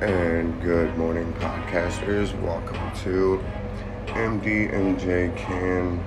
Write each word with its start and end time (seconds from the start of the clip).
And 0.00 0.62
good 0.62 0.96
morning, 0.96 1.30
podcasters. 1.34 2.32
Welcome 2.40 2.90
to 3.02 3.44
MDMJ 4.06 5.36
Can. 5.36 6.00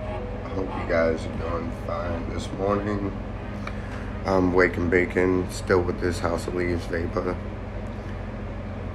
I 0.45 0.49
hope 0.49 0.65
you 0.65 0.89
guys 0.89 1.23
are 1.27 1.37
doing 1.37 1.71
fine 1.85 2.33
this 2.33 2.51
morning. 2.53 3.15
I'm 4.25 4.51
waking 4.51 4.89
bacon, 4.89 5.47
still 5.51 5.79
with 5.79 6.01
this 6.01 6.17
House 6.17 6.47
of 6.47 6.55
Leaves 6.55 6.83
vapor. 6.85 7.37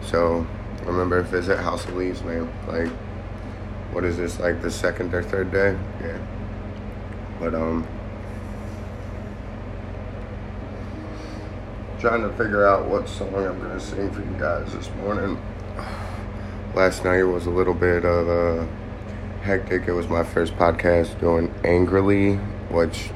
So 0.02 0.44
remember, 0.82 1.22
visit 1.22 1.60
House 1.60 1.84
of 1.84 1.94
Leaves, 1.94 2.24
man. 2.24 2.52
Like, 2.66 2.90
what 3.92 4.02
is 4.02 4.16
this? 4.16 4.40
Like 4.40 4.62
the 4.62 4.70
second 4.72 5.14
or 5.14 5.22
third 5.22 5.52
day? 5.52 5.78
Yeah. 6.00 6.18
But 7.38 7.54
um. 7.54 7.86
Trying 11.98 12.22
to 12.22 12.30
figure 12.36 12.64
out 12.64 12.86
what 12.86 13.08
song 13.08 13.34
I'm 13.34 13.60
gonna 13.60 13.80
sing 13.80 14.08
for 14.12 14.20
you 14.20 14.36
guys 14.38 14.72
this 14.72 14.88
morning. 15.02 15.36
Last 16.72 17.04
night 17.04 17.24
was 17.24 17.46
a 17.46 17.50
little 17.50 17.74
bit 17.74 18.04
of 18.04 18.28
uh, 18.28 18.66
hectic. 19.42 19.88
It 19.88 19.92
was 19.92 20.08
my 20.08 20.22
first 20.22 20.54
podcast 20.54 21.18
doing 21.18 21.52
Angrily, 21.64 22.36
which 22.70 23.10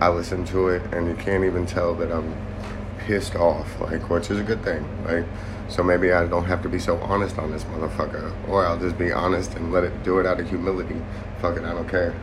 I 0.00 0.10
listened 0.10 0.46
to 0.48 0.68
it 0.68 0.82
and 0.92 1.08
you 1.08 1.14
can't 1.14 1.44
even 1.44 1.64
tell 1.64 1.94
that 1.94 2.12
I'm 2.12 2.36
pissed 2.98 3.36
off, 3.36 3.80
like, 3.80 4.10
which 4.10 4.30
is 4.30 4.38
a 4.38 4.42
good 4.42 4.62
thing. 4.62 4.86
Like, 5.06 5.24
so 5.70 5.82
maybe 5.82 6.12
I 6.12 6.26
don't 6.26 6.44
have 6.44 6.62
to 6.64 6.68
be 6.68 6.78
so 6.78 6.98
honest 6.98 7.38
on 7.38 7.50
this 7.50 7.64
motherfucker, 7.64 8.34
or 8.48 8.66
I'll 8.66 8.78
just 8.78 8.98
be 8.98 9.12
honest 9.12 9.54
and 9.54 9.72
let 9.72 9.82
it 9.82 10.02
do 10.02 10.18
it 10.18 10.26
out 10.26 10.40
of 10.40 10.48
humility. 10.48 11.00
Fuck 11.40 11.56
it, 11.56 11.64
I 11.64 11.72
don't 11.72 11.88
care. 11.88 12.14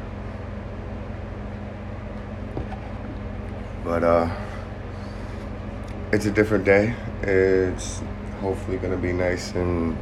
But 3.83 4.03
uh 4.03 4.42
it's 6.13 6.27
a 6.27 6.31
different 6.31 6.63
day. 6.63 6.93
It's 7.23 7.99
hopefully 8.39 8.77
going 8.77 8.91
to 8.91 8.99
be 8.99 9.11
nice 9.11 9.51
and 9.53 9.95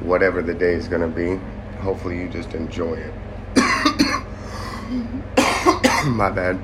whatever 0.00 0.42
the 0.42 0.52
day 0.52 0.74
is 0.74 0.86
going 0.86 1.00
to 1.00 1.08
be. 1.08 1.36
Hopefully, 1.78 2.18
you 2.18 2.28
just 2.28 2.52
enjoy 2.52 2.96
it. 2.96 3.14
My 6.06 6.30
bad. 6.30 6.60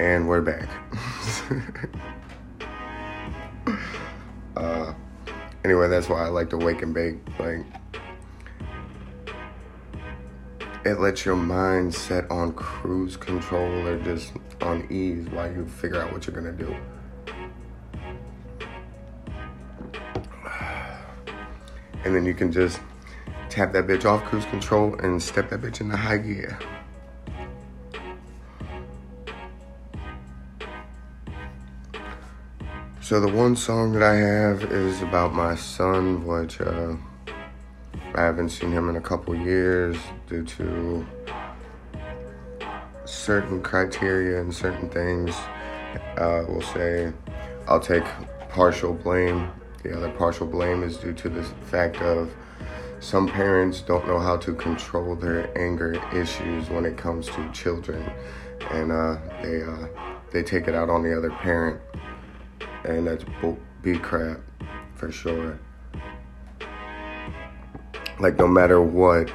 and 0.00 0.26
we're 0.26 0.40
back. 0.40 0.70
Uh, 4.62 4.94
anyway, 5.64 5.88
that's 5.88 6.08
why 6.08 6.24
I 6.24 6.28
like 6.28 6.48
to 6.50 6.56
wake 6.56 6.82
and 6.82 6.94
bake. 6.94 7.16
Like, 7.40 7.64
it 10.84 11.00
lets 11.00 11.24
your 11.24 11.34
mind 11.34 11.92
set 11.92 12.30
on 12.30 12.52
cruise 12.52 13.16
control 13.16 13.88
or 13.88 13.98
just 14.04 14.32
on 14.60 14.86
ease 14.88 15.28
while 15.30 15.52
you 15.52 15.66
figure 15.66 16.00
out 16.00 16.12
what 16.12 16.26
you're 16.26 16.36
gonna 16.36 16.52
do. 16.52 16.74
And 22.04 22.14
then 22.14 22.24
you 22.24 22.34
can 22.34 22.52
just 22.52 22.80
tap 23.48 23.72
that 23.72 23.86
bitch 23.86 24.04
off 24.04 24.24
cruise 24.24 24.44
control 24.46 24.94
and 25.00 25.20
step 25.20 25.50
that 25.50 25.60
bitch 25.60 25.80
into 25.80 25.96
high 25.96 26.18
gear. 26.18 26.58
So 33.12 33.20
the 33.20 33.28
one 33.28 33.56
song 33.56 33.92
that 33.92 34.02
I 34.02 34.14
have 34.14 34.72
is 34.72 35.02
about 35.02 35.34
my 35.34 35.54
son, 35.54 36.26
which 36.26 36.58
uh, 36.62 36.96
I 38.14 38.22
haven't 38.22 38.48
seen 38.48 38.72
him 38.72 38.88
in 38.88 38.96
a 38.96 39.02
couple 39.02 39.34
years 39.34 39.98
due 40.26 40.42
to 40.42 41.06
certain 43.04 43.62
criteria 43.62 44.40
and 44.40 44.54
certain 44.54 44.88
things. 44.88 45.36
Uh, 46.16 46.46
we'll 46.48 46.62
say 46.62 47.12
I'll 47.68 47.80
take 47.80 48.04
partial 48.48 48.94
blame. 48.94 49.50
The 49.82 49.94
other 49.94 50.08
partial 50.12 50.46
blame 50.46 50.82
is 50.82 50.96
due 50.96 51.12
to 51.12 51.28
the 51.28 51.42
fact 51.42 52.00
of 52.00 52.34
some 53.00 53.28
parents 53.28 53.82
don't 53.82 54.06
know 54.06 54.20
how 54.20 54.38
to 54.38 54.54
control 54.54 55.16
their 55.16 55.50
anger 55.58 56.02
issues 56.14 56.70
when 56.70 56.86
it 56.86 56.96
comes 56.96 57.26
to 57.26 57.52
children, 57.52 58.10
and 58.70 58.90
uh, 58.90 59.18
they 59.42 59.62
uh, 59.62 59.86
they 60.30 60.42
take 60.42 60.66
it 60.66 60.74
out 60.74 60.88
on 60.88 61.02
the 61.02 61.14
other 61.14 61.28
parent 61.28 61.78
and 62.84 63.06
that's 63.06 63.24
B 63.82 63.98
crap 63.98 64.40
for 64.94 65.10
sure. 65.10 65.58
Like 68.20 68.38
no 68.38 68.46
matter 68.46 68.80
what, 68.80 69.30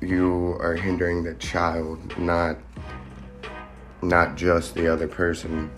you 0.00 0.56
are 0.60 0.74
hindering 0.74 1.24
the 1.24 1.34
child, 1.34 2.16
not 2.18 2.56
not 4.00 4.36
just 4.36 4.74
the 4.74 4.86
other 4.86 5.08
person, 5.08 5.70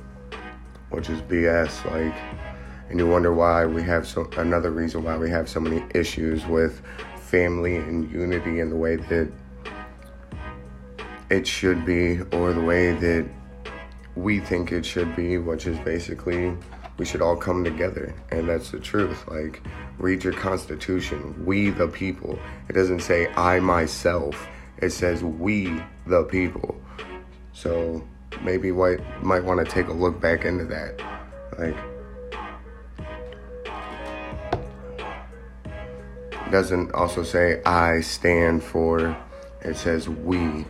which 0.91 1.09
is 1.09 1.23
BS. 1.23 1.85
Like, 1.91 2.15
and 2.91 2.99
you 2.99 3.07
wonder 3.07 3.33
why 3.33 3.65
we 3.65 3.83
have 3.83 4.07
so 4.07 4.29
another 4.37 4.71
reason 4.71 5.05
why 5.05 5.17
we 5.17 5.31
have 5.31 5.49
so 5.49 5.61
many 5.61 5.83
issues 5.95 6.45
with 6.47 6.83
family 7.17 7.77
and 7.77 8.11
unity 8.11 8.61
in 8.61 8.69
the 8.69 8.77
way 8.77 8.97
that 8.97 9.33
it 11.31 11.47
should 11.47 11.87
be, 11.87 12.21
or 12.33 12.53
the 12.53 12.61
way 12.61 12.93
that 12.93 13.27
we 14.17 14.41
think 14.41 14.73
it 14.73 14.85
should 14.85 15.15
be, 15.15 15.39
which 15.39 15.67
is 15.67 15.79
basically 15.79 16.57
we 17.01 17.07
should 17.07 17.23
all 17.23 17.35
come 17.35 17.65
together 17.65 18.15
and 18.31 18.47
that's 18.47 18.73
the 18.73 18.79
truth. 18.79 19.27
Like 19.27 19.63
read 19.97 20.23
your 20.23 20.35
constitution. 20.35 21.47
We 21.47 21.71
the 21.71 21.89
people. 21.89 22.39
It 22.69 22.75
doesn't 22.75 23.01
say 23.01 23.27
i 23.37 23.59
myself. 23.59 24.47
It 24.77 24.91
says 24.91 25.25
we 25.25 25.83
the 26.07 26.25
people. 26.25 26.79
So 27.55 28.07
maybe 28.43 28.71
white 28.71 29.01
might 29.25 29.43
want 29.43 29.67
to 29.67 29.73
take 29.73 29.89
a 29.89 29.95
look 29.95 30.21
back 30.21 30.45
into 30.45 30.67
that. 30.67 31.01
Like 31.59 31.77
doesn't 36.51 36.93
also 36.93 37.23
say 37.23 37.63
i 37.65 38.01
stand 38.01 38.61
for 38.61 39.17
it 39.63 39.77
says 39.77 40.09
we 40.09 40.67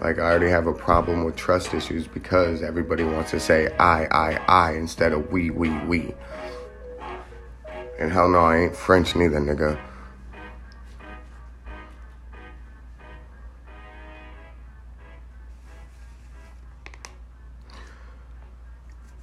like, 0.00 0.18
I 0.18 0.22
already 0.22 0.50
have 0.50 0.66
a 0.66 0.72
problem 0.72 1.24
with 1.24 1.36
trust 1.36 1.74
issues 1.74 2.06
because 2.06 2.62
everybody 2.62 3.04
wants 3.04 3.30
to 3.32 3.40
say 3.40 3.74
I, 3.76 4.04
I, 4.06 4.40
I 4.48 4.72
instead 4.72 5.12
of 5.12 5.30
we, 5.32 5.50
we, 5.50 5.70
we. 5.84 6.14
And 7.98 8.12
hell 8.12 8.28
no, 8.28 8.40
I 8.40 8.58
ain't 8.58 8.76
French 8.76 9.16
neither, 9.16 9.40
nigga. 9.40 9.78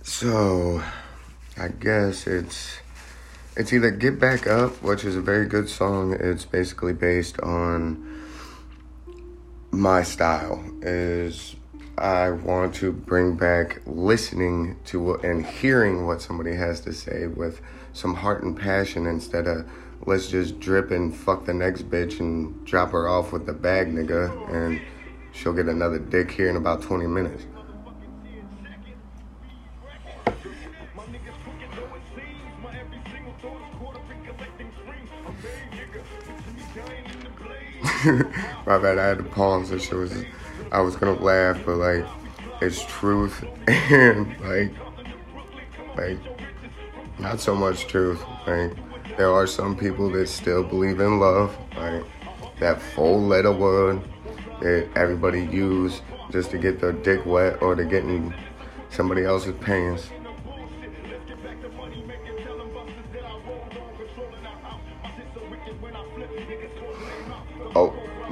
So, 0.01 0.81
I 1.57 1.67
guess 1.67 2.27
it's 2.27 2.77
it's 3.55 3.71
either 3.71 3.91
Get 3.91 4.19
Back 4.19 4.47
Up, 4.47 4.81
which 4.81 5.05
is 5.05 5.15
a 5.15 5.21
very 5.21 5.45
good 5.45 5.69
song. 5.69 6.13
It's 6.19 6.45
basically 6.45 6.93
based 6.93 7.39
on 7.41 8.22
my 9.73 10.03
style 10.03 10.63
is 10.83 11.55
I 11.97 12.29
want 12.29 12.75
to 12.75 12.91
bring 12.91 13.35
back 13.35 13.81
listening 13.87 14.77
to 14.85 15.15
and 15.15 15.43
hearing 15.43 16.05
what 16.05 16.21
somebody 16.21 16.55
has 16.55 16.79
to 16.81 16.93
say 16.93 17.25
with 17.25 17.59
some 17.91 18.13
heart 18.13 18.43
and 18.43 18.55
passion 18.55 19.07
instead 19.07 19.47
of 19.47 19.67
let's 20.05 20.27
just 20.27 20.59
drip 20.59 20.91
and 20.91 21.15
fuck 21.15 21.45
the 21.45 21.55
next 21.55 21.89
bitch 21.89 22.19
and 22.19 22.63
drop 22.67 22.91
her 22.91 23.07
off 23.07 23.31
with 23.33 23.47
the 23.47 23.53
bag 23.53 23.91
nigga 23.91 24.29
and 24.53 24.79
she'll 25.31 25.53
get 25.53 25.67
another 25.67 25.97
dick 25.97 26.29
here 26.29 26.49
in 26.49 26.55
about 26.55 26.83
20 26.83 27.07
minutes. 27.07 27.45
My 38.65 38.77
bad, 38.77 38.97
I 38.97 39.07
had 39.07 39.17
to 39.17 39.23
pause. 39.23 39.69
This 39.69 39.83
shit 39.83 39.93
was, 39.93 40.23
I 40.71 40.81
was 40.81 40.95
gonna 40.95 41.19
laugh, 41.19 41.59
but 41.65 41.75
like, 41.75 42.05
it's 42.61 42.85
truth 42.85 43.43
and 43.67 44.27
like, 44.41 44.73
like, 45.97 46.17
not 47.19 47.39
so 47.39 47.55
much 47.55 47.87
truth. 47.87 48.23
Like, 48.47 48.75
there 49.17 49.31
are 49.31 49.47
some 49.47 49.77
people 49.77 50.09
that 50.11 50.27
still 50.27 50.63
believe 50.63 50.99
in 50.99 51.19
love. 51.19 51.55
Like, 51.75 52.03
that 52.59 52.81
full 52.81 53.21
letter 53.21 53.51
word 53.51 54.01
that 54.61 54.87
everybody 54.95 55.43
use 55.45 56.01
just 56.31 56.51
to 56.51 56.57
get 56.57 56.79
their 56.79 56.93
dick 56.93 57.25
wet 57.25 57.61
or 57.61 57.75
to 57.75 57.83
get 57.83 58.05
in 58.05 58.33
somebody 58.89 59.23
else's 59.23 59.55
pants. 59.59 60.09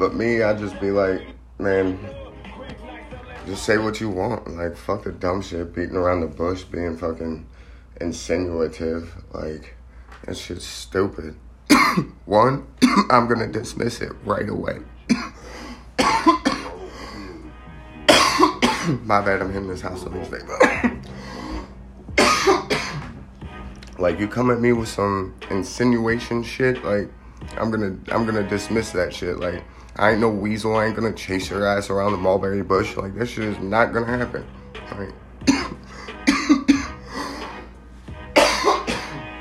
But 0.01 0.15
me, 0.15 0.42
I 0.42 0.56
just 0.56 0.81
be 0.81 0.89
like, 0.89 1.21
man, 1.59 2.00
just 3.45 3.63
say 3.63 3.77
what 3.77 4.01
you 4.01 4.09
want. 4.09 4.50
Like, 4.50 4.75
fuck 4.75 5.03
the 5.03 5.12
dumb 5.12 5.44
shit, 5.44 5.75
beating 5.75 5.95
around 5.95 6.21
the 6.21 6.27
bush, 6.27 6.63
being 6.63 6.98
fucking 6.98 7.45
insinuative. 7.98 9.24
Like, 9.31 9.75
That 10.25 10.36
shit's 10.36 10.65
stupid. 10.65 11.36
One, 12.25 12.65
I'm 13.12 13.27
gonna 13.27 13.45
dismiss 13.45 14.01
it 14.01 14.12
right 14.25 14.50
away. 14.50 14.80
My 19.03 19.21
bad, 19.21 19.39
I'm 19.44 19.53
hitting 19.53 19.69
this 19.69 19.81
house 19.81 20.03
on 20.03 20.13
these 20.13 20.31
like 24.00 24.19
you 24.19 24.27
come 24.27 24.50
at 24.50 24.59
me 24.59 24.74
with 24.74 24.89
some 24.89 25.36
insinuation 25.51 26.42
shit, 26.42 26.83
like 26.83 27.07
I'm 27.56 27.69
gonna 27.69 27.95
I'm 28.12 28.25
gonna 28.25 28.50
dismiss 28.50 28.89
that 28.94 29.13
shit. 29.13 29.38
Like 29.38 29.63
I 29.95 30.11
ain't 30.11 30.21
no 30.21 30.29
weasel. 30.29 30.75
I 30.75 30.85
ain't 30.85 30.95
gonna 30.95 31.13
chase 31.13 31.49
your 31.49 31.65
ass 31.65 31.89
around 31.89 32.13
the 32.13 32.17
mulberry 32.17 32.63
bush. 32.63 32.95
Like 32.95 33.15
that 33.15 33.27
shit 33.27 33.45
is 33.45 33.59
not 33.59 33.93
gonna 33.93 34.05
happen. 34.05 34.45
Like 34.97 35.13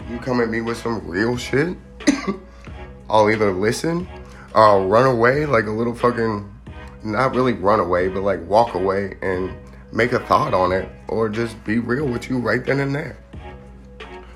you 0.08 0.18
come 0.18 0.40
at 0.40 0.48
me 0.48 0.60
with 0.60 0.76
some 0.76 1.06
real 1.06 1.36
shit, 1.36 1.76
I'll 3.08 3.30
either 3.30 3.52
listen 3.52 4.08
or 4.54 4.62
I'll 4.62 4.86
run 4.86 5.06
away 5.06 5.46
like 5.46 5.66
a 5.66 5.70
little 5.70 5.94
fucking 5.94 6.52
not 7.02 7.34
really 7.34 7.54
run 7.54 7.80
away, 7.80 8.08
but 8.08 8.22
like 8.22 8.40
walk 8.46 8.74
away 8.74 9.16
and 9.22 9.54
make 9.92 10.12
a 10.12 10.20
thought 10.20 10.54
on 10.54 10.72
it, 10.72 10.88
or 11.08 11.28
just 11.28 11.62
be 11.64 11.78
real 11.78 12.06
with 12.06 12.28
you 12.28 12.38
right 12.38 12.64
then 12.64 12.80
and 12.80 12.94
there. 12.94 13.16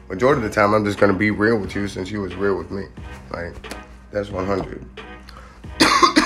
Majority 0.08 0.42
of 0.44 0.48
the 0.48 0.54
time, 0.54 0.74
I'm 0.74 0.84
just 0.84 0.98
gonna 0.98 1.12
be 1.12 1.30
real 1.30 1.58
with 1.58 1.74
you 1.74 1.88
since 1.88 2.10
you 2.10 2.20
was 2.20 2.34
real 2.34 2.56
with 2.56 2.70
me. 2.70 2.84
Like, 3.30 3.54
that's 4.10 4.30
100. 4.30 4.84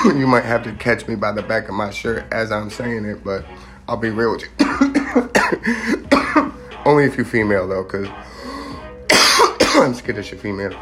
you 0.05 0.27
might 0.27 0.45
have 0.45 0.63
to 0.63 0.73
catch 0.75 1.09
me 1.09 1.17
by 1.17 1.33
the 1.33 1.43
back 1.43 1.69
of 1.69 1.75
my 1.75 1.91
shirt 1.91 2.25
as 2.31 2.53
I'm 2.53 2.71
saying 2.71 3.05
it, 3.05 3.25
but 3.25 3.45
I'll 3.89 3.97
be 3.97 4.11
real 4.11 4.33
with 4.33 4.43
you. 4.43 4.49
Only 6.85 7.05
if 7.05 7.17
you're 7.17 7.27
female, 7.27 7.67
though, 7.67 7.83
because 7.83 8.09
I'm 9.77 9.95
scared 9.95 10.19
of 10.19 10.31
your 10.31 10.39
female. 10.39 10.79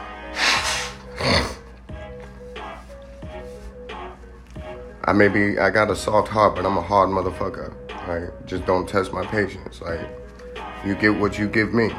I 5.05 5.13
may 5.13 5.29
be, 5.29 5.59
I 5.59 5.71
got 5.71 5.91
a 5.91 5.97
soft 5.97 6.29
heart, 6.29 6.57
but 6.57 6.67
I'm 6.67 6.77
a 6.77 6.83
hard 6.83 7.09
motherfucker. 7.09 7.73
Like, 8.09 8.47
just 8.47 8.67
don't 8.67 8.89
test 8.89 9.13
my 9.13 9.25
patience. 9.25 9.81
Like, 9.81 10.01
you 10.85 10.95
get 10.95 11.15
what 11.15 11.39
you 11.39 11.49
give 11.49 11.73
me. 11.73 11.91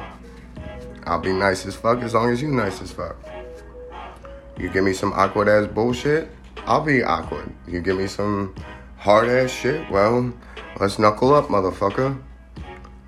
I'll 1.06 1.20
be 1.20 1.34
nice 1.34 1.66
as 1.66 1.76
fuck 1.76 2.00
as 2.04 2.14
long 2.14 2.32
as 2.32 2.42
you 2.42 2.50
nice 2.50 2.82
as 2.82 2.92
fuck. 2.92 3.16
You 4.60 4.70
give 4.70 4.84
me 4.84 4.94
some 4.94 5.14
awkward 5.14 5.48
ass 5.48 5.68
bullshit, 5.68 6.30
I'll 6.66 6.84
be 6.84 7.04
awkward. 7.04 7.54
You 7.68 7.82
give 7.82 7.98
me 7.98 8.08
some 8.08 8.56
hard 8.98 9.30
ass 9.30 9.52
shit, 9.52 9.90
well, 9.92 10.34
let's 10.80 11.00
knuckle 11.00 11.34
up, 11.34 11.48
motherfucker. 11.48 12.22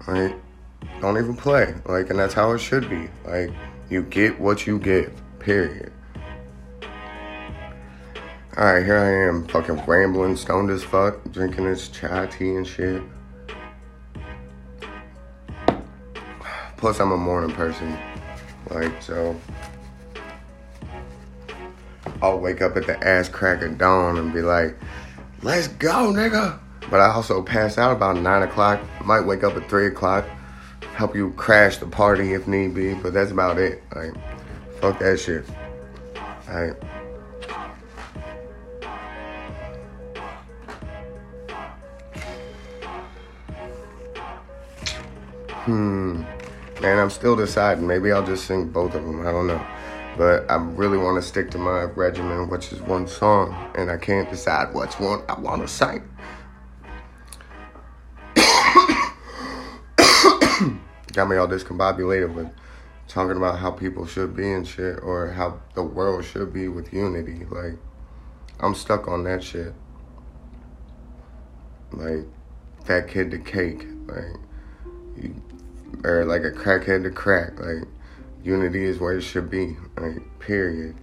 Like, 0.08 0.36
don't 1.02 1.18
even 1.18 1.36
play. 1.36 1.74
Like, 1.86 2.10
and 2.10 2.20
that's 2.20 2.34
how 2.34 2.52
it 2.52 2.60
should 2.60 2.90
be. 2.90 3.10
Like, 3.26 3.52
you 3.90 4.04
get 4.04 4.40
what 4.40 4.68
you 4.68 4.80
give, 4.80 5.12
period. 5.40 5.92
Alright, 8.58 8.84
here 8.84 8.98
I 8.98 9.30
am, 9.30 9.48
fucking 9.48 9.86
rambling, 9.86 10.36
stoned 10.36 10.70
as 10.70 10.84
fuck, 10.84 11.24
drinking 11.32 11.66
this 11.66 11.88
chai 11.88 12.26
tea 12.26 12.56
and 12.56 12.68
shit. 12.68 13.02
Plus, 16.78 17.00
I'm 17.00 17.12
a 17.12 17.18
morning 17.18 17.56
person. 17.56 17.98
Like, 18.70 19.02
so. 19.02 19.36
I'll 22.22 22.40
wake 22.40 22.62
up 22.62 22.76
at 22.76 22.86
the 22.86 23.02
ass 23.06 23.30
crack 23.30 23.62
of 23.62 23.78
dawn 23.78 24.18
and 24.18 24.34
be 24.34 24.42
like, 24.42 24.78
let's 25.42 25.68
go, 25.68 26.12
nigga. 26.12 26.60
But 26.90 27.00
I 27.00 27.12
also 27.14 27.42
pass 27.42 27.78
out 27.78 27.92
about 27.92 28.18
9 28.18 28.42
o'clock. 28.44 28.82
Might 29.06 29.22
wake 29.22 29.44
up 29.44 29.56
at 29.56 29.70
3 29.70 29.88
o'clock. 29.88 30.26
Help 30.96 31.16
you 31.16 31.32
crash 31.34 31.78
the 31.78 31.86
party 31.86 32.34
if 32.34 32.48
need 32.48 32.74
be. 32.74 32.94
But 32.96 33.14
that's 33.14 33.32
about 33.32 33.58
it. 33.58 33.84
Like, 33.96 34.14
fuck 34.82 35.00
that 35.00 35.20
shit. 35.20 35.46
Alright. 36.50 36.76
Hmm. 45.66 46.24
Man, 46.82 46.98
I'm 46.98 47.10
still 47.10 47.36
deciding. 47.36 47.86
Maybe 47.86 48.12
I'll 48.12 48.26
just 48.26 48.46
sing 48.46 48.70
both 48.70 48.96
of 48.96 49.06
them. 49.06 49.22
I 49.28 49.32
don't 49.32 49.48
know. 49.48 49.64
But 50.20 50.52
I 50.52 50.56
really 50.56 50.98
want 50.98 51.16
to 51.16 51.22
stick 51.26 51.50
to 51.52 51.58
my 51.58 51.84
regimen, 51.84 52.50
which 52.50 52.74
is 52.74 52.82
one 52.82 53.08
song, 53.08 53.56
and 53.76 53.90
I 53.90 53.96
can't 53.96 54.30
decide 54.30 54.74
which 54.74 55.00
one 55.00 55.22
I 55.30 55.40
want 55.40 55.62
to 55.62 55.68
sing. 55.70 56.04
Got 61.14 61.30
me 61.30 61.38
all 61.38 61.48
discombobulated 61.48 62.34
with 62.34 62.50
talking 63.08 63.38
about 63.38 63.60
how 63.60 63.72
people 63.72 64.06
should 64.06 64.36
be 64.36 64.52
and 64.52 64.68
shit, 64.68 65.00
or 65.02 65.30
how 65.30 65.62
the 65.74 65.84
world 65.84 66.26
should 66.26 66.52
be 66.52 66.68
with 66.68 66.92
unity. 66.92 67.46
Like, 67.50 67.78
I'm 68.60 68.76
stuck 68.76 69.08
on 69.08 69.24
that 69.24 69.42
shit. 69.42 69.74
Like, 71.94 72.26
fat 72.84 73.08
kid 73.08 73.32
to 73.32 73.38
cake. 73.38 73.88
Like, 74.06 74.36
you 75.16 75.42
or 76.04 76.26
like 76.26 76.44
a 76.44 76.52
crackhead 76.52 77.04
to 77.04 77.10
crack. 77.10 77.58
Like 77.58 77.88
unity 78.44 78.86
is 78.86 79.00
where 79.00 79.18
it 79.18 79.22
should 79.22 79.50
be. 79.50 79.78
Like 79.98 80.22
period. 80.40 80.96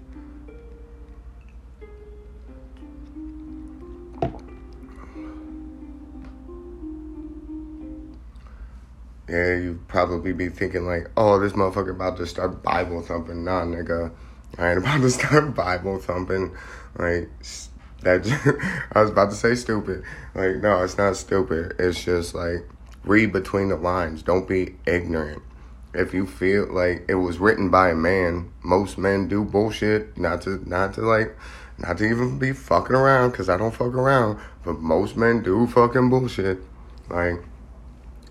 Yeah, 9.28 9.56
you 9.56 9.80
probably 9.88 10.32
be 10.32 10.48
thinking 10.48 10.86
like, 10.86 11.10
oh, 11.16 11.40
this 11.40 11.52
motherfucker 11.52 11.90
about 11.90 12.16
to 12.18 12.26
start 12.26 12.62
Bible 12.62 13.02
thumping. 13.02 13.44
Nah, 13.44 13.62
nigga, 13.62 14.12
I 14.56 14.70
ain't 14.70 14.78
about 14.82 15.00
to 15.00 15.10
start 15.10 15.54
Bible 15.54 15.98
thumping. 15.98 16.56
Like 16.96 17.28
that, 18.02 18.24
I 18.92 19.00
was 19.00 19.10
about 19.10 19.30
to 19.30 19.36
say 19.36 19.54
stupid. 19.54 20.04
Like 20.34 20.56
no, 20.56 20.82
it's 20.82 20.96
not 20.96 21.16
stupid. 21.16 21.74
It's 21.78 22.02
just 22.02 22.34
like 22.34 22.68
read 23.04 23.32
between 23.32 23.68
the 23.68 23.76
lines. 23.76 24.22
Don't 24.22 24.48
be 24.48 24.76
ignorant. 24.86 25.42
If 25.96 26.12
you 26.12 26.26
feel 26.26 26.66
like 26.70 27.06
it 27.08 27.14
was 27.14 27.38
written 27.38 27.70
by 27.70 27.88
a 27.88 27.94
man, 27.94 28.52
most 28.62 28.98
men 28.98 29.28
do 29.28 29.44
bullshit. 29.44 30.19
Not 30.19 30.43
to, 30.43 30.62
not 30.69 30.93
to 30.94 31.00
like, 31.00 31.34
not 31.78 31.96
to 31.98 32.04
even 32.04 32.38
be 32.38 32.52
fucking 32.52 32.94
around, 32.94 33.32
cause 33.32 33.48
I 33.48 33.56
don't 33.56 33.75
fuck 33.75 33.94
around. 33.94 34.38
But 34.62 34.81
most 34.81 35.16
men 35.16 35.43
do 35.43 35.66
fucking 35.66 36.10
bullshit. 36.10 36.58
Like, 37.08 37.43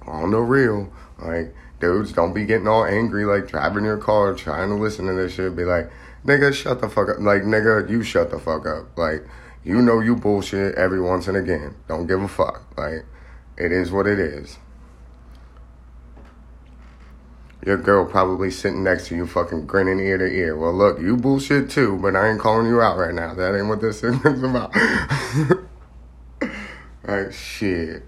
on 0.05 0.29
the 0.29 0.39
real. 0.39 0.93
Like, 1.17 1.55
dudes, 1.79 2.11
don't 2.11 2.33
be 2.33 2.45
getting 2.45 2.67
all 2.67 2.85
angry, 2.85 3.25
like 3.25 3.47
driving 3.47 3.83
your 3.83 3.97
car, 3.97 4.35
trying 4.35 4.69
to 4.69 4.75
listen 4.75 5.07
to 5.07 5.13
this 5.13 5.33
shit. 5.33 5.55
Be 5.55 5.65
like, 5.65 5.89
nigga, 6.23 6.53
shut 6.53 6.81
the 6.81 6.89
fuck 6.89 7.09
up. 7.09 7.19
Like, 7.19 7.41
nigga, 7.41 7.89
you 7.89 8.03
shut 8.03 8.29
the 8.29 8.37
fuck 8.37 8.67
up. 8.67 8.95
Like, 8.95 9.25
you 9.63 9.81
know 9.81 10.01
you 10.01 10.15
bullshit 10.15 10.75
every 10.75 11.01
once 11.01 11.27
and 11.27 11.35
again. 11.35 11.73
Don't 11.87 12.05
give 12.05 12.21
a 12.21 12.27
fuck. 12.27 12.63
Like, 12.77 13.05
it 13.57 13.71
is 13.71 13.91
what 13.91 14.05
it 14.05 14.19
is 14.19 14.59
your 17.65 17.77
girl 17.77 18.05
probably 18.05 18.51
sitting 18.51 18.83
next 18.83 19.07
to 19.07 19.15
you 19.15 19.25
fucking 19.25 19.65
grinning 19.65 19.99
ear 19.99 20.19
to 20.19 20.25
ear. 20.25 20.55
Well, 20.55 20.73
look, 20.73 20.99
you 20.99 21.17
bullshit 21.17 21.69
too, 21.69 21.97
but 21.97 22.15
I 22.15 22.29
ain't 22.29 22.39
calling 22.39 22.67
you 22.67 22.79
out 22.79 22.97
right 22.97 23.13
now. 23.13 23.33
That 23.33 23.57
ain't 23.57 23.67
what 23.67 23.81
this 23.81 24.03
is 24.03 24.15
about. 24.23 24.73
like, 27.07 27.33
shit. 27.33 28.03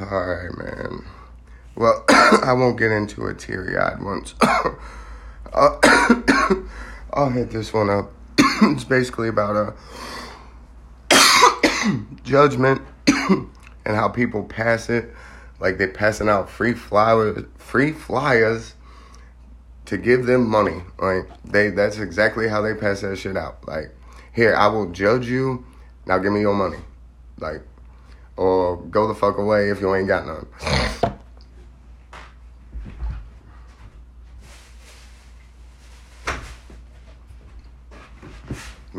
Alright, 0.00 0.56
man. 0.56 1.04
Well, 1.74 2.04
I 2.08 2.52
won't 2.52 2.78
get 2.78 2.92
into 2.92 3.26
a 3.26 3.34
teary 3.34 3.76
eyed 3.76 4.02
once. 4.02 4.34
I'll 7.12 7.30
hit 7.30 7.50
this 7.50 7.72
one 7.72 7.90
up. 7.90 8.12
it's 8.62 8.84
basically 8.84 9.28
about 9.28 9.56
a 9.56 9.74
uh, 11.10 11.96
judgment 12.24 12.82
and 13.06 13.48
how 13.86 14.08
people 14.08 14.44
pass 14.44 14.90
it. 14.90 15.14
Like 15.58 15.78
they're 15.78 15.88
passing 15.88 16.28
out 16.28 16.50
free 16.50 16.74
flyers, 16.74 17.44
free 17.56 17.92
flyers 17.92 18.74
to 19.86 19.96
give 19.96 20.26
them 20.26 20.48
money. 20.48 20.82
Like 20.98 21.28
they, 21.44 21.70
that's 21.70 21.98
exactly 21.98 22.48
how 22.48 22.60
they 22.60 22.74
pass 22.74 23.00
that 23.00 23.16
shit 23.16 23.36
out. 23.36 23.66
Like, 23.66 23.94
here, 24.32 24.54
I 24.54 24.68
will 24.68 24.90
judge 24.90 25.26
you. 25.26 25.64
Now 26.06 26.18
give 26.18 26.32
me 26.32 26.40
your 26.40 26.54
money. 26.54 26.78
Like, 27.38 27.62
or 28.36 28.76
go 28.76 29.08
the 29.08 29.14
fuck 29.14 29.38
away 29.38 29.70
if 29.70 29.80
you 29.80 29.94
ain't 29.94 30.08
got 30.08 30.26
none. 30.26 30.46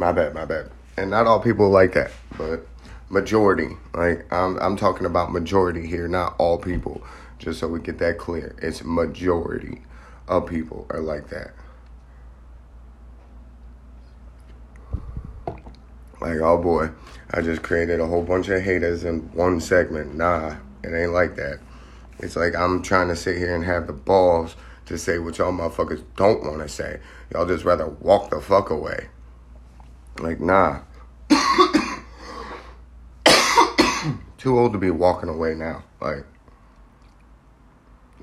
My 0.01 0.12
bad, 0.12 0.34
my 0.34 0.46
bad. 0.46 0.72
And 0.98 1.12
not 1.12 1.27
all 1.27 1.39
people 1.39 1.70
like 1.70 1.93
that, 1.93 2.10
but 2.36 2.65
majority. 3.12 3.77
Like 3.93 4.25
I'm 4.34 4.58
I'm 4.58 4.75
talking 4.75 5.05
about 5.05 5.31
majority 5.31 5.86
here, 5.86 6.08
not 6.08 6.34
all 6.39 6.58
people. 6.58 7.03
Just 7.38 7.60
so 7.60 7.67
we 7.67 7.79
get 7.81 8.00
that 8.00 8.17
clear. 8.17 8.55
It's 8.63 8.84
majority 8.84 9.84
of 10.27 10.48
people 10.48 10.88
are 10.89 11.01
like 11.01 11.29
that. 11.29 11.53
Like, 16.20 16.39
oh 16.39 16.58
boy, 16.60 16.89
I 17.29 17.41
just 17.41 17.62
created 17.62 18.00
a 18.00 18.08
whole 18.08 18.24
bunch 18.24 18.50
of 18.50 18.60
haters 18.63 19.03
in 19.03 19.20
one 19.34 19.60
segment. 19.60 20.15
Nah, 20.15 20.55
it 20.84 20.96
ain't 20.96 21.13
like 21.13 21.36
that. 21.36 21.60
It's 22.17 22.36
like 22.36 22.55
I'm 22.55 22.81
trying 22.81 23.10
to 23.10 23.15
sit 23.15 23.38
here 23.38 23.53
and 23.53 23.63
have 23.65 23.86
the 23.86 23.93
balls 23.93 24.55
to 24.88 24.98
say 24.98 25.20
what 25.20 25.38
y'all 25.38 25.51
motherfuckers 25.51 26.03
don't 26.15 26.43
want 26.43 26.58
to 26.62 26.70
say. 26.70 27.00
Y'all 27.31 27.46
just 27.46 27.65
rather 27.65 27.88
walk 27.88 28.31
the 28.31 28.41
fuck 28.41 28.72
away. 28.72 29.10
Like, 30.22 30.40
nah. 30.40 30.82
Too 34.38 34.58
old 34.58 34.74
to 34.74 34.78
be 34.80 34.92
walking 34.92 35.30
away 35.30 35.56
now. 35.56 35.84
Like, 36.00 36.25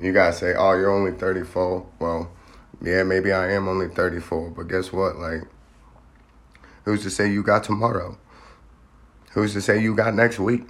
you 0.00 0.12
gotta 0.12 0.33
say, 0.33 0.55
oh, 0.55 0.75
you're 0.75 0.90
only 0.90 1.12
34. 1.12 1.87
Well, 1.99 2.31
yeah, 2.81 3.02
maybe 3.02 3.33
I 3.33 3.50
am 3.52 3.69
only 3.69 3.88
34, 3.88 4.50
but 4.50 4.69
guess 4.69 4.93
what? 4.93 5.17
Like, 5.17 5.43
who's 6.85 7.02
to 7.02 7.11
say 7.11 7.31
you 7.31 7.43
got 7.43 7.64
tomorrow? 7.64 8.17
Who's 9.33 9.52
to 9.55 9.61
say 9.61 9.83
you 9.83 9.95
got 9.95 10.14
next 10.14 10.38
week? 10.38 10.62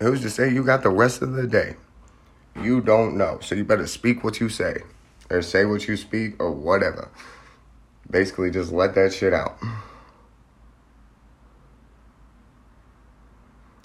Who's 0.00 0.22
to 0.22 0.30
say 0.30 0.52
you 0.52 0.64
got 0.64 0.82
the 0.82 0.90
rest 0.90 1.22
of 1.22 1.32
the 1.32 1.46
day? 1.46 1.76
You 2.60 2.80
don't 2.80 3.16
know. 3.16 3.38
So 3.40 3.54
you 3.54 3.64
better 3.64 3.86
speak 3.86 4.24
what 4.24 4.40
you 4.40 4.48
say, 4.48 4.82
or 5.30 5.42
say 5.42 5.64
what 5.64 5.86
you 5.86 5.96
speak, 5.96 6.42
or 6.42 6.50
whatever. 6.50 7.08
Basically, 8.10 8.50
just 8.50 8.72
let 8.72 8.94
that 8.94 9.12
shit 9.12 9.32
out. 9.32 9.56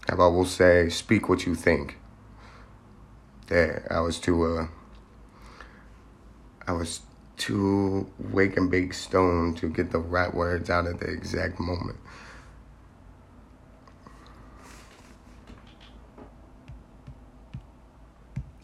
How 0.08 0.16
about 0.16 0.34
we'll 0.34 0.46
say, 0.46 0.90
speak 0.90 1.30
what 1.30 1.46
you 1.46 1.56
think? 1.56 1.98
Yeah, 3.52 3.80
I 3.90 4.00
was 4.02 4.20
too, 4.20 4.44
uh, 4.44 4.68
I 6.68 6.72
was 6.74 7.02
too 7.38 8.12
wake 8.20 8.58
and 8.58 8.70
bake 8.70 8.94
stone 8.94 9.56
to 9.56 9.70
get 9.70 9.92
the 9.92 10.00
right 10.00 10.34
words 10.34 10.70
out 10.70 10.86
at 10.88 11.00
the 11.00 11.08
exact 11.08 11.60
moment. 11.60 11.98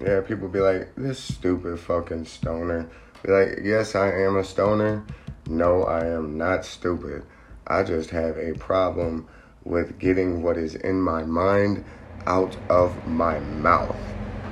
Yeah, 0.02 0.22
people 0.22 0.50
be 0.50 0.60
like, 0.60 0.94
this 0.96 1.20
stupid 1.20 1.80
fucking 1.80 2.26
stoner. 2.26 2.88
Be 3.24 3.32
like, 3.32 3.60
yes, 3.64 3.96
I 3.96 4.12
am 4.22 4.36
a 4.38 4.44
stoner. 4.44 5.04
No, 5.48 5.84
I 5.84 6.06
am 6.08 6.38
not 6.38 6.66
stupid. 6.66 7.24
I 7.68 7.84
just 7.84 8.10
have 8.10 8.38
a 8.38 8.54
problem 8.54 9.28
with 9.64 10.00
getting 10.00 10.42
what 10.42 10.58
is 10.58 10.76
in 10.76 11.02
my 11.02 11.24
mind 11.24 11.84
out 12.26 12.58
of 12.70 13.08
my 13.08 13.40
mouth. 13.40 13.96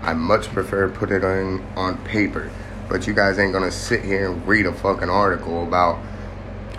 I 0.03 0.13
much 0.13 0.47
prefer 0.50 0.89
put 0.89 1.12
it 1.12 1.23
on 1.23 1.63
on 1.75 1.97
paper. 2.05 2.51
But 2.89 3.07
you 3.07 3.13
guys 3.13 3.39
ain't 3.39 3.53
gonna 3.53 3.71
sit 3.71 4.03
here 4.03 4.29
and 4.29 4.47
read 4.47 4.65
a 4.67 4.73
fucking 4.73 5.09
article 5.09 5.63
about 5.63 5.97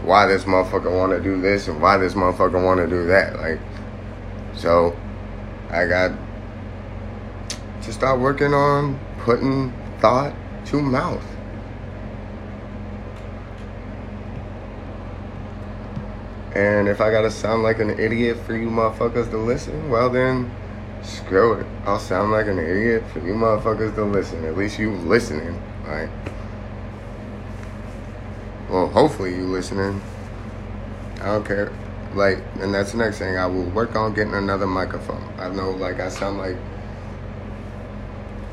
why 0.02 0.26
this 0.26 0.44
motherfucker 0.44 0.96
wanna 0.96 1.20
do 1.20 1.40
this 1.40 1.66
and 1.66 1.80
why 1.80 1.96
this 1.96 2.14
motherfucker 2.14 2.62
wanna 2.62 2.86
do 2.86 3.06
that. 3.06 3.36
Like 3.36 3.58
so 4.54 4.96
I 5.70 5.86
got 5.86 6.12
to 7.82 7.92
start 7.92 8.20
working 8.20 8.54
on 8.54 9.00
putting 9.18 9.72
thought 9.98 10.34
to 10.66 10.80
mouth. 10.80 11.33
And 16.54 16.88
if 16.88 17.00
I 17.00 17.10
gotta 17.10 17.30
sound 17.30 17.62
like 17.62 17.80
an 17.80 17.90
idiot 17.98 18.38
for 18.46 18.56
you 18.56 18.68
motherfuckers 18.68 19.30
to 19.30 19.38
listen, 19.38 19.90
well 19.90 20.08
then 20.08 20.50
Screw 21.04 21.52
it. 21.52 21.66
I'll 21.84 21.98
sound 21.98 22.32
like 22.32 22.46
an 22.46 22.58
idiot 22.58 23.04
for 23.12 23.18
you 23.18 23.34
motherfuckers 23.34 23.94
to 23.94 24.04
listen. 24.04 24.42
At 24.46 24.56
least 24.56 24.78
you 24.78 24.90
listening, 24.90 25.62
right? 25.84 26.08
Well, 28.70 28.88
hopefully 28.88 29.34
you 29.34 29.44
listening. 29.44 30.00
I 31.20 31.26
don't 31.26 31.46
care. 31.46 31.70
Like, 32.14 32.38
and 32.60 32.72
that's 32.72 32.92
the 32.92 32.98
next 32.98 33.18
thing. 33.18 33.36
I 33.36 33.46
will 33.46 33.68
work 33.70 33.94
on 33.96 34.14
getting 34.14 34.32
another 34.32 34.66
microphone. 34.66 35.22
I 35.38 35.50
know, 35.50 35.72
like, 35.72 36.00
I 36.00 36.08
sound 36.08 36.38
like 36.38 36.56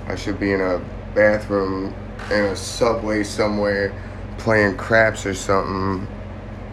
I 0.08 0.16
should 0.16 0.40
be 0.40 0.52
in 0.52 0.60
a 0.60 0.82
bathroom 1.16 1.94
in 2.32 2.46
a 2.46 2.56
subway 2.56 3.24
somewhere 3.24 3.96
playing 4.38 4.76
craps 4.76 5.26
or 5.26 5.34
something, 5.34 6.06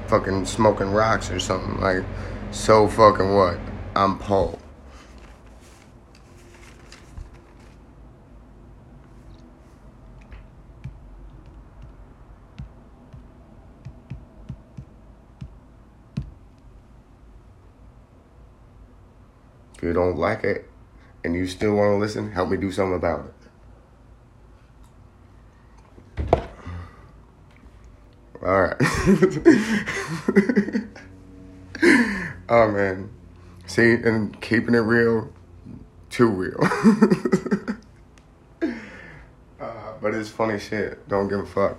fucking 0.08 0.46
smoking 0.46 0.90
rocks 0.90 1.30
or 1.30 1.38
something. 1.38 1.80
Like, 1.80 2.04
so 2.50 2.88
fucking 2.88 3.34
what? 3.34 3.58
I'm 3.94 4.18
Paul. 4.18 4.58
If 19.76 19.82
you 19.84 19.92
don't 19.92 20.16
like 20.16 20.42
it 20.42 20.68
and 21.22 21.36
you 21.36 21.46
still 21.46 21.74
want 21.74 21.92
to 21.92 21.96
listen, 21.98 22.32
help 22.32 22.48
me 22.48 22.56
do 22.56 22.72
something 22.72 22.96
about 22.96 23.26
it. 23.26 23.37
All 28.44 28.62
right. 28.62 28.76
oh 32.48 32.70
man. 32.70 33.10
See, 33.66 33.92
and 33.92 34.40
keeping 34.40 34.74
it 34.74 34.78
real, 34.78 35.30
too 36.08 36.28
real. 36.28 36.58
uh, 39.60 39.92
but 40.00 40.14
it's 40.14 40.30
funny 40.30 40.58
shit. 40.58 41.06
Don't 41.08 41.28
give 41.28 41.40
a 41.40 41.46
fuck. 41.46 41.76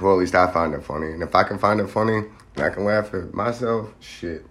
Well, 0.00 0.14
at 0.14 0.20
least 0.20 0.34
I 0.34 0.50
find 0.50 0.72
it 0.74 0.82
funny. 0.82 1.08
And 1.08 1.22
if 1.22 1.34
I 1.34 1.42
can 1.42 1.58
find 1.58 1.80
it 1.80 1.88
funny, 1.88 2.22
I 2.56 2.70
can 2.70 2.84
laugh 2.84 3.12
at 3.12 3.34
myself, 3.34 3.92
shit. 4.00 4.46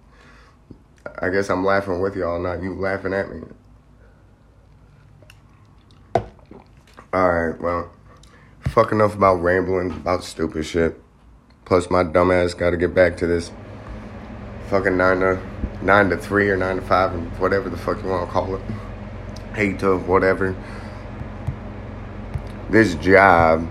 I 1.20 1.30
guess 1.30 1.50
I'm 1.50 1.66
laughing 1.66 2.02
with 2.02 2.16
y'all, 2.16 2.40
not 2.40 2.62
you 2.62 2.76
laughing 2.76 3.14
at 3.14 3.32
me. 3.32 3.42
Alright, 7.14 7.60
well, 7.60 7.92
fuck 8.72 8.94
enough 8.94 9.14
about 9.14 9.36
rambling 9.36 9.92
about 9.92 10.24
stupid 10.24 10.66
shit. 10.66 11.00
Plus, 11.66 11.90
my 11.90 12.04
dumbass 12.04 12.58
gotta 12.58 12.78
get 12.78 12.94
back 12.94 13.18
to 13.18 13.28
this 13.28 13.52
fucking 14.70 14.96
9 14.96 15.20
to, 15.20 15.40
9 15.82 16.10
to 16.10 16.18
3 16.18 16.50
or 16.50 16.58
9 16.58 16.76
to 16.78 16.82
5, 16.82 17.14
and 17.14 17.40
whatever 17.40 17.70
the 17.70 17.78
fuck 17.78 18.02
you 18.02 18.10
wanna 18.10 18.32
call 18.32 18.56
it. 18.56 18.62
8 19.56 19.80
to 19.80 19.98
whatever. 19.98 20.56
This 22.70 22.96
job 22.96 23.68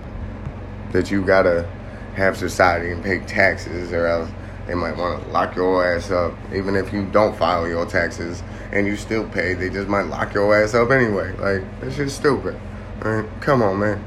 that 0.91 1.09
you 1.09 1.23
gotta 1.23 1.67
have 2.15 2.37
society 2.37 2.91
and 2.91 3.03
pay 3.03 3.19
taxes 3.19 3.91
or 3.91 4.05
else 4.05 4.29
they 4.67 4.75
might 4.75 4.95
want 4.95 5.23
to 5.23 5.29
lock 5.31 5.55
your 5.55 5.85
ass 5.85 6.11
up. 6.11 6.33
Even 6.53 6.75
if 6.75 6.93
you 6.93 7.05
don't 7.07 7.35
file 7.35 7.67
your 7.67 7.85
taxes 7.85 8.43
and 8.71 8.85
you 8.85 8.95
still 8.95 9.27
pay, 9.29 9.53
they 9.53 9.69
just 9.69 9.87
might 9.87 10.03
lock 10.03 10.33
your 10.33 10.55
ass 10.55 10.73
up 10.75 10.91
anyway. 10.91 11.35
Like, 11.37 11.81
this 11.81 11.95
shit's 11.95 12.13
stupid. 12.13 12.59
Right? 13.01 13.25
Come 13.41 13.63
on, 13.63 13.79
man. 13.79 14.05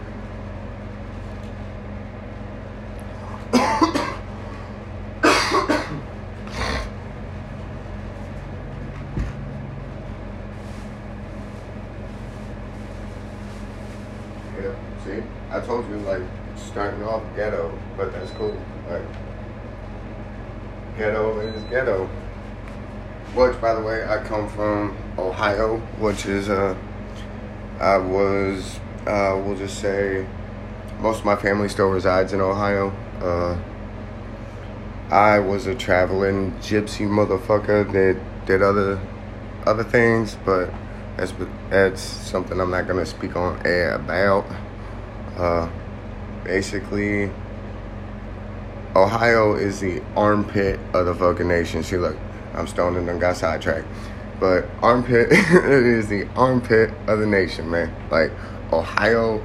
yeah, 14.60 14.74
see? 15.04 15.22
I 15.50 15.60
told 15.60 15.88
you, 15.88 15.96
like, 15.98 16.22
starting 16.56 17.02
off 17.02 17.22
ghetto, 17.36 17.76
but 17.96 18.12
that's 18.12 18.30
cool. 18.32 18.56
Like, 18.88 19.02
ghetto 20.96 21.40
is 21.40 21.62
ghetto. 21.64 22.06
Which, 23.34 23.60
by 23.60 23.74
the 23.74 23.80
way, 23.80 24.04
I 24.04 24.22
come 24.22 24.48
from 24.48 24.96
Ohio, 25.18 25.78
which 25.98 26.26
is, 26.26 26.48
uh, 26.48 26.76
I 27.80 27.98
was, 27.98 28.78
uh, 29.06 29.40
we'll 29.44 29.56
just 29.56 29.80
say, 29.80 30.26
most 31.00 31.20
of 31.20 31.24
my 31.24 31.36
family 31.36 31.68
still 31.68 31.88
resides 31.88 32.32
in 32.32 32.40
Ohio. 32.40 32.90
Uh, 33.20 33.58
I 35.10 35.38
was 35.38 35.66
a 35.66 35.74
traveling 35.74 36.52
gypsy 36.60 37.08
motherfucker 37.08 37.90
that 37.92 38.46
did 38.46 38.62
other, 38.62 39.00
other 39.66 39.84
things, 39.84 40.36
but 40.44 40.72
that's 41.16 41.32
that's 41.70 42.00
something 42.00 42.60
I'm 42.60 42.70
not 42.70 42.88
gonna 42.88 43.06
speak 43.06 43.36
on 43.36 43.60
air 43.64 43.94
about. 43.94 44.46
Uh, 45.36 45.68
basically, 46.44 47.30
Ohio 48.96 49.54
is 49.54 49.80
the 49.80 50.00
armpit 50.16 50.78
of 50.92 51.06
the 51.06 51.14
fucking 51.14 51.48
nation. 51.48 51.82
See, 51.82 51.96
look, 51.96 52.16
I'm 52.54 52.66
stoned 52.66 52.96
and 52.96 53.10
I 53.10 53.18
got 53.18 53.36
sidetracked. 53.36 53.88
But 54.38 54.66
armpit 54.82 55.32
is 55.32 56.08
the 56.08 56.28
armpit 56.36 56.90
of 57.08 57.18
the 57.18 57.26
nation, 57.26 57.70
man. 57.70 57.92
Like, 58.10 58.30
Ohio, 58.72 59.44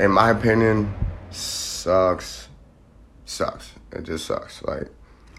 in 0.00 0.10
my 0.10 0.30
opinion, 0.30 0.92
sucks. 1.30 2.48
Sucks. 3.24 3.72
It 3.92 4.02
just 4.02 4.26
sucks. 4.26 4.62
Like, 4.62 4.90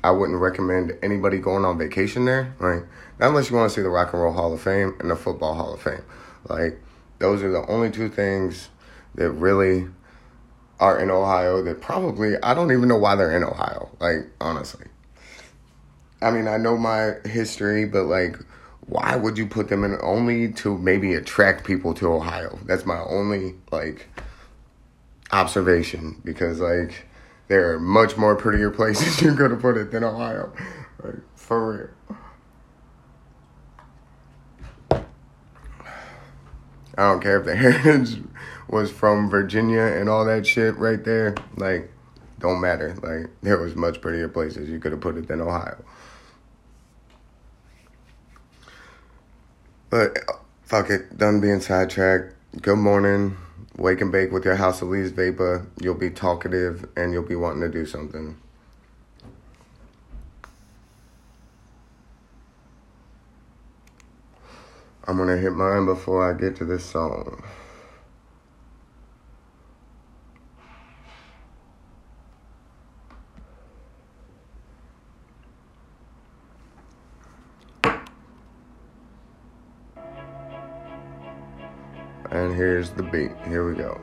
I 0.04 0.12
wouldn't 0.12 0.40
recommend 0.40 0.98
anybody 1.02 1.40
going 1.40 1.66
on 1.66 1.78
vacation 1.78 2.26
there, 2.26 2.56
right? 2.60 2.84
Not 3.20 3.30
unless 3.30 3.50
you 3.50 3.56
want 3.56 3.70
to 3.72 3.76
see 3.76 3.82
the 3.82 3.90
Rock 3.90 4.14
and 4.14 4.22
Roll 4.22 4.34
Hall 4.34 4.54
of 4.54 4.62
Fame 4.62 4.96
and 5.00 5.10
the 5.10 5.16
Football 5.16 5.56
Hall 5.56 5.74
of 5.74 5.82
Fame. 5.82 6.04
Like, 6.48 6.80
those 7.20 7.44
are 7.44 7.52
the 7.52 7.66
only 7.68 7.90
two 7.92 8.10
things 8.10 8.70
that 9.16 9.32
really 9.32 9.88
are 10.80 11.00
in 11.00 11.10
Ohio 11.10 11.62
that 11.64 11.82
probably 11.82 12.36
I 12.42 12.54
don't 12.54 12.72
even 12.72 12.88
know 12.88 12.98
why 12.98 13.16
they're 13.16 13.36
in 13.36 13.44
Ohio. 13.44 13.90
Like 14.00 14.30
honestly, 14.42 14.88
I 16.22 16.32
mean 16.32 16.48
I 16.48 16.58
know 16.58 16.78
my 16.78 17.16
history, 17.26 17.86
but 17.86 18.04
like, 18.04 18.38
why 18.88 19.16
would 19.16 19.38
you 19.38 19.46
put 19.46 19.70
them 19.70 19.84
in 19.84 19.98
only 20.02 20.52
to 20.54 20.78
maybe 20.78 21.14
attract 21.14 21.64
people 21.64 21.94
to 21.96 22.12
Ohio? 22.12 22.60
That's 22.66 22.86
my 22.86 23.00
only 23.02 23.56
like 23.72 24.08
observation 25.32 26.22
because 26.24 26.60
like 26.60 27.08
there 27.48 27.74
are 27.74 27.80
much 27.80 28.18
more 28.18 28.36
prettier 28.36 28.70
places 28.72 29.22
you're 29.22 29.36
gonna 29.36 29.58
put 29.58 29.78
it 29.78 29.92
than 29.92 30.04
Ohio, 30.04 30.54
like 31.04 31.16
for 31.36 31.72
real. 31.74 31.90
I 36.96 37.10
don't 37.10 37.22
care 37.22 37.40
if 37.40 37.46
the 37.46 37.56
heritage 37.56 38.22
was 38.74 38.92
from 38.92 39.30
Virginia 39.30 39.84
and 39.84 40.10
all 40.10 40.26
that 40.26 40.46
shit 40.46 40.76
right 40.78 41.04
there. 41.06 41.36
Like, 41.56 41.92
don't 42.40 42.60
matter. 42.60 42.96
Like, 43.02 43.30
there 43.42 43.60
was 43.60 43.76
much 43.76 44.02
prettier 44.02 44.28
places 44.28 44.68
you 44.68 44.80
could 44.80 44.92
have 44.92 45.00
put 45.00 45.16
it 45.16 45.28
than 45.28 45.40
Ohio. 45.40 45.78
But 49.92 50.18
fuck 50.64 50.90
it, 50.90 51.18
done 51.18 51.40
being 51.40 51.62
sidetracked. 51.62 52.34
Good 52.62 52.78
morning. 52.78 53.38
Wake 53.78 54.02
and 54.02 54.12
bake 54.12 54.32
with 54.32 54.44
your 54.44 54.56
House 54.56 54.82
of 54.82 54.90
Leaves 54.90 55.12
vapor. 55.12 55.68
You'll 55.80 55.94
be 55.94 56.10
talkative 56.10 56.90
and 56.98 57.14
you'll 57.14 57.24
be 57.24 57.36
wanting 57.36 57.62
to 57.62 57.70
do 57.70 57.86
something. 57.86 58.38
I'm 65.06 65.18
gonna 65.18 65.38
hit 65.38 65.54
mine 65.54 65.86
before 65.86 66.28
I 66.28 66.36
get 66.36 66.56
to 66.56 66.66
this 66.66 66.86
song. 66.86 67.44
Here's 82.54 82.92
the 82.92 83.04
beat. 83.04 83.32
Here 83.48 83.68
we 83.68 83.76
go. 83.76 84.00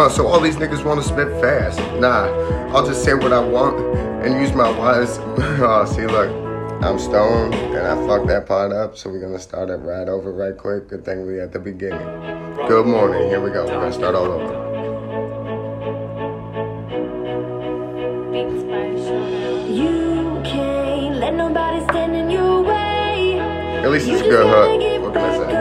Oh, 0.00 0.08
so 0.08 0.28
all 0.28 0.38
these 0.38 0.54
niggas 0.54 0.84
want 0.84 1.02
to 1.02 1.08
spit 1.08 1.26
fast. 1.40 1.80
Nah, 1.98 2.28
I'll 2.72 2.86
just 2.86 3.02
say 3.02 3.14
what 3.14 3.32
I 3.32 3.40
want 3.40 3.80
and 4.24 4.40
use 4.40 4.52
my 4.52 4.70
wise. 4.70 5.18
oh, 5.18 5.84
see, 5.86 6.06
look, 6.06 6.30
I'm 6.84 7.00
stoned 7.00 7.52
and 7.56 7.84
I 7.84 8.06
fucked 8.06 8.28
that 8.28 8.46
part 8.46 8.70
up, 8.70 8.96
so 8.96 9.10
we're 9.10 9.20
gonna 9.20 9.40
start 9.40 9.70
it 9.70 9.78
right 9.78 10.08
over 10.08 10.32
right 10.32 10.56
quick. 10.56 10.86
Good 10.86 11.04
thing 11.04 11.26
we 11.26 11.40
at 11.40 11.52
the 11.52 11.58
beginning. 11.58 12.06
Good 12.68 12.86
morning. 12.86 13.28
Here 13.28 13.40
we 13.40 13.50
go. 13.50 13.64
We're 13.64 13.72
gonna 13.72 13.92
start 13.92 14.14
all 14.14 14.26
over. 14.26 14.54
You 19.68 20.40
can't 20.44 21.16
let 21.16 21.34
nobody 21.34 21.84
stand 21.86 22.14
in 22.14 22.30
your 22.30 22.62
way. 22.62 23.40
At 23.82 23.90
least 23.90 24.06
it's 24.06 24.20
a 24.20 24.24
good 24.24 24.46
hook. 24.46 25.02
What 25.02 25.14
can 25.14 25.24
I 25.24 25.50
say? 25.50 25.57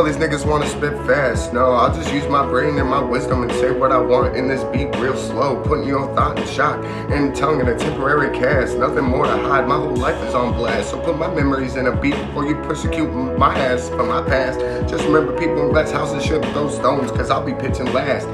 All 0.00 0.06
these 0.06 0.16
niggas 0.16 0.46
want 0.46 0.64
to 0.64 0.70
spit 0.70 0.94
fast. 1.06 1.52
No, 1.52 1.72
I'll 1.72 1.94
just 1.94 2.10
use 2.10 2.26
my 2.26 2.42
brain 2.46 2.78
and 2.78 2.88
my 2.88 3.02
wisdom 3.02 3.42
and 3.42 3.52
say 3.52 3.70
what 3.70 3.92
I 3.92 3.98
want 3.98 4.34
in 4.34 4.48
this 4.48 4.64
beat 4.72 4.96
real 4.96 5.14
slow. 5.14 5.62
Putting 5.62 5.86
you 5.86 5.98
on 5.98 6.16
thought 6.16 6.38
and 6.38 6.48
shock 6.48 6.82
and 7.10 7.36
tongue 7.36 7.60
in 7.60 7.68
a 7.68 7.78
temporary 7.78 8.34
cast. 8.34 8.78
Nothing 8.78 9.04
more 9.04 9.26
to 9.26 9.36
hide. 9.36 9.68
My 9.68 9.76
whole 9.76 9.94
life 9.94 10.16
is 10.26 10.32
on 10.32 10.54
blast. 10.54 10.88
So 10.88 11.00
put 11.00 11.18
my 11.18 11.28
memories 11.28 11.76
in 11.76 11.86
a 11.86 11.94
beat 11.94 12.14
before 12.14 12.46
you 12.46 12.54
persecute 12.62 13.12
my 13.36 13.54
ass 13.58 13.90
for 13.90 14.06
my 14.06 14.22
past. 14.22 14.58
Just 14.88 15.04
remember 15.04 15.38
people 15.38 15.66
in 15.66 15.68
glass 15.68 15.90
houses 15.90 16.24
shouldn't 16.24 16.50
throw 16.54 16.70
stones 16.70 17.10
cause 17.10 17.30
I'll 17.30 17.44
be 17.44 17.52
pitching 17.52 17.92
last. 17.92 18.26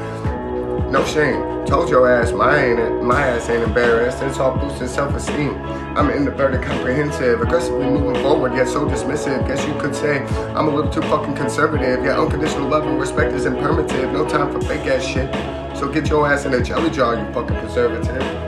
No 0.90 1.04
shame. 1.04 1.66
Told 1.66 1.90
your 1.90 2.08
ass 2.08 2.30
my 2.30 2.56
ain't 2.56 3.02
my 3.02 3.20
ass 3.20 3.48
ain't 3.48 3.64
embarrassed. 3.64 4.22
It's 4.22 4.38
all 4.38 4.56
boosting 4.56 4.86
self-esteem. 4.86 5.54
I'm 5.96 6.10
introverted, 6.10 6.62
comprehensive, 6.62 7.40
aggressively 7.40 7.86
moving 7.86 8.22
forward, 8.22 8.54
yet 8.54 8.68
so 8.68 8.86
dismissive. 8.86 9.46
Guess 9.48 9.66
you 9.66 9.74
could 9.80 9.96
say 9.96 10.18
I'm 10.54 10.68
a 10.68 10.74
little 10.74 10.90
too 10.90 11.02
fucking 11.02 11.34
conservative. 11.34 12.04
Yet 12.04 12.16
unconditional 12.16 12.68
love 12.68 12.86
and 12.86 13.00
respect 13.00 13.32
is 13.32 13.46
imperative. 13.46 14.12
No 14.12 14.28
time 14.28 14.52
for 14.52 14.60
fake 14.60 14.86
ass 14.86 15.04
shit. 15.04 15.28
So 15.76 15.88
get 15.88 16.08
your 16.08 16.26
ass 16.26 16.44
in 16.44 16.54
a 16.54 16.62
jelly 16.62 16.90
jar, 16.90 17.16
you 17.16 17.32
fucking 17.32 17.58
preservative. 17.58 18.45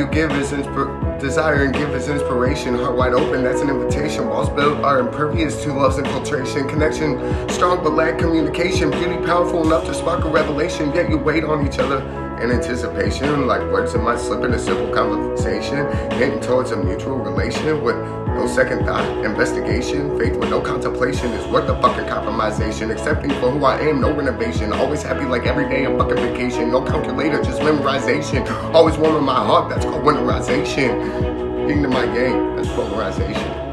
You 0.00 0.06
give 0.06 0.30
is 0.32 0.50
inspir- 0.52 1.20
desire 1.20 1.64
and 1.64 1.74
give 1.74 1.90
is 1.90 2.08
inspiration. 2.08 2.74
Heart 2.74 2.96
wide 2.96 3.12
open, 3.12 3.44
that's 3.44 3.60
an 3.60 3.68
invitation. 3.68 4.26
Walls 4.28 4.48
built 4.48 4.82
are 4.82 4.98
impervious 4.98 5.62
to 5.62 5.74
love's 5.74 5.98
infiltration. 5.98 6.66
Connection 6.66 7.18
strong 7.50 7.84
but 7.84 7.92
lack 7.92 8.18
communication. 8.18 8.90
Beauty 8.90 9.18
powerful 9.26 9.62
enough 9.62 9.84
to 9.84 9.92
spark 9.92 10.24
a 10.24 10.30
revelation. 10.30 10.90
Yet 10.94 11.10
you 11.10 11.18
wait 11.18 11.44
on 11.44 11.66
each 11.66 11.78
other 11.78 12.00
in 12.42 12.50
anticipation. 12.50 13.46
Like 13.46 13.60
words 13.70 13.94
in 13.94 14.02
my 14.02 14.16
slip 14.16 14.44
in 14.44 14.52
a 14.54 14.58
simple 14.58 14.92
conversation. 14.92 15.86
Getting 16.18 16.40
towards 16.40 16.70
a 16.70 16.76
mutual 16.76 17.18
relation 17.18 17.82
with 17.82 17.96
no 18.28 18.46
second 18.46 18.84
thought. 18.86 19.06
Investigation. 19.24 20.18
Faith 20.18 20.36
with 20.36 20.50
no 20.50 20.60
contemplation 20.60 21.30
is 21.32 21.46
worth 21.48 21.68
a 21.68 21.80
fucking 21.80 22.06
compromisation. 22.06 22.90
Accepting 22.90 23.30
for 23.40 23.50
who 23.50 23.64
I 23.64 23.80
am, 23.80 24.00
no 24.00 24.12
renovation. 24.12 24.72
Always 24.72 25.02
happy 25.02 25.24
like 25.24 25.46
every 25.46 25.68
day 25.68 25.84
a 25.84 25.96
fucking 25.96 26.16
vacation. 26.16 26.70
No 26.70 26.82
calculator, 26.82 27.42
just 27.42 27.60
memorization. 27.60 28.48
Always 28.74 28.96
warm 28.96 29.16
in 29.16 29.24
my 29.24 29.34
heart, 29.34 29.68
that's 29.68 29.84
called 29.84 30.02
winterization. 30.02 31.68
King 31.68 31.82
to 31.82 31.88
my 31.88 32.06
game, 32.06 32.56
that's 32.56 32.68
polarization. 32.68 33.69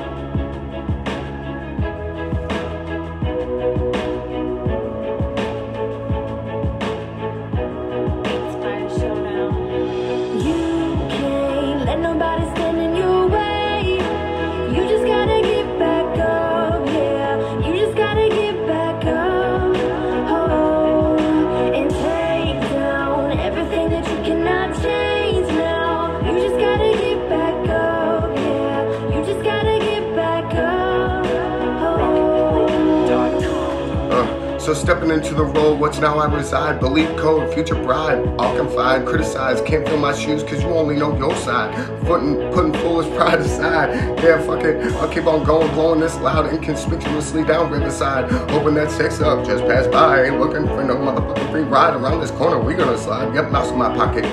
So 34.68 34.74
stepping 34.74 35.12
into 35.12 35.34
the 35.34 35.46
role, 35.46 35.78
what's 35.78 35.98
now 36.00 36.18
I 36.20 36.26
reside. 36.26 36.82
Believe 36.82 37.08
code, 37.16 37.54
future 37.54 37.74
bride. 37.74 38.18
I'll 38.38 38.58
confide, 38.58 39.06
criticize, 39.06 39.62
can't 39.62 39.88
feel 39.88 39.98
my 39.98 40.14
shoes 40.14 40.44
cause 40.44 40.62
you 40.62 40.68
only 40.72 40.98
know 40.98 41.18
your 41.18 41.34
side. 41.38 41.74
Putting, 42.06 42.36
putting 42.52 42.74
foolish 42.74 43.10
pride 43.16 43.40
aside. 43.40 44.20
Yeah, 44.22 44.46
fuck 44.46 44.66
it. 44.66 44.92
I'll 44.96 45.08
keep 45.08 45.26
on 45.26 45.46
going, 45.46 45.74
blowing 45.74 46.02
this 46.02 46.18
loud, 46.18 46.54
inconspicuously 46.54 47.46
down 47.46 47.72
riverside. 47.72 48.30
Hoping 48.52 48.74
that 48.74 48.92
sex 48.92 49.22
up 49.22 49.46
just 49.46 49.64
passed 49.68 49.90
by. 49.90 50.26
Ain't 50.26 50.38
looking 50.38 50.68
for 50.68 50.84
no 50.84 50.98
motherfucking 50.98 51.50
free 51.50 51.62
ride 51.62 51.96
around 51.96 52.20
this 52.20 52.32
corner. 52.32 52.60
We 52.60 52.74
gonna 52.74 52.98
slide. 52.98 53.34
Yep, 53.34 53.52
mouse 53.52 53.72
in 53.72 53.78
my 53.78 53.96
pocket. 53.96 54.26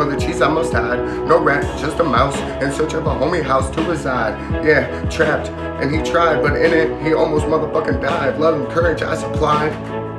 For 0.00 0.06
the 0.06 0.16
cheese 0.18 0.40
I 0.40 0.48
must 0.48 0.72
hide. 0.72 0.98
No 1.28 1.38
rat, 1.38 1.62
just 1.78 1.98
a 1.98 2.02
mouse 2.02 2.34
in 2.62 2.72
search 2.72 2.94
of 2.94 3.06
a 3.06 3.10
homie 3.10 3.42
house 3.42 3.68
to 3.72 3.82
reside. 3.82 4.64
Yeah, 4.64 5.04
trapped. 5.10 5.50
And 5.50 5.94
he 5.94 6.00
tried, 6.02 6.40
but 6.40 6.56
in 6.56 6.72
it, 6.72 7.02
he 7.02 7.12
almost 7.12 7.44
motherfucking 7.44 8.00
died. 8.00 8.40
Love 8.40 8.62
and 8.62 8.70
courage 8.70 9.02
I 9.02 9.14
supplied. 9.14 9.74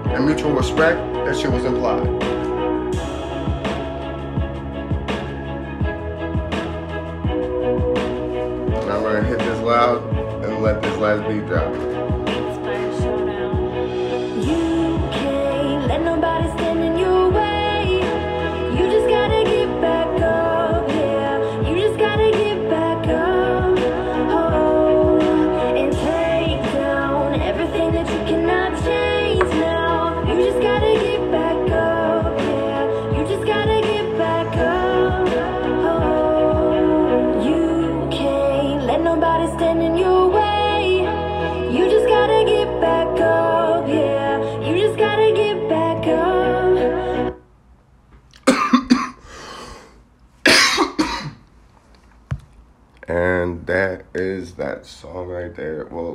And 0.10 0.24
mutual 0.24 0.52
respect, 0.52 1.00
that 1.26 1.36
shit 1.36 1.52
was 1.52 1.66
implied. 1.66 2.41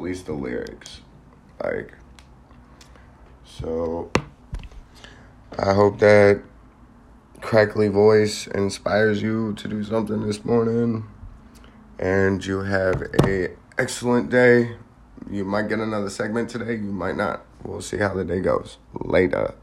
Least 0.07 0.27
the 0.27 0.33
lyrics. 0.33 1.01
Like, 1.63 1.93
so 3.45 4.11
I 5.59 5.75
hope 5.75 5.99
that 5.99 6.43
crackly 7.41 7.89
voice 7.89 8.47
inspires 8.47 9.21
you 9.21 9.55
to 9.55 9.67
do 9.67 9.83
something 9.83 10.25
this 10.25 10.45
morning. 10.45 11.09
And 11.99 12.45
you 12.45 12.61
have 12.61 13.03
a 13.25 13.57
excellent 13.79 14.31
day. 14.31 14.77
You 15.29 15.45
might 15.45 15.69
get 15.69 15.81
another 15.81 16.11
segment 16.11 16.51
today, 16.51 16.75
you 16.75 16.93
might 16.93 17.17
not. 17.17 17.45
We'll 17.65 17.81
see 17.81 17.97
how 17.97 18.15
the 18.15 18.25
day 18.25 18.41
goes. 18.41 18.79
Later. 18.95 19.55